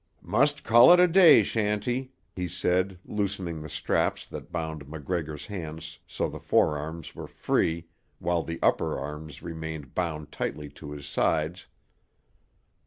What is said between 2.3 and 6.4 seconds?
he said, loosening the straps that bound MacGregor's hands so the